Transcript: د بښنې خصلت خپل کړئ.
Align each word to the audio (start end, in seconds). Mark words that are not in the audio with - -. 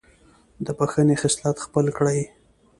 د 0.65 0.67
بښنې 0.77 1.15
خصلت 1.21 1.57
خپل 1.65 1.85
کړئ. 1.97 2.19